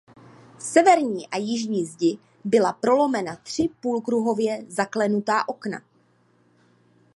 [0.57, 5.81] V severní a jižní zdi byla prolomena tři půlkruhově zaklenutá okna.